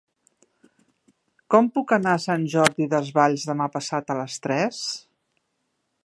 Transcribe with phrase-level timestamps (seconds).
[1.55, 4.81] Com puc anar a Sant Jordi Desvalls demà passat a les tres?